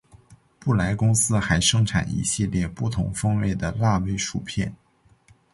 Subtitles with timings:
[0.57, 4.73] 布莱公司还生产一系列不同风味的辣味薯片。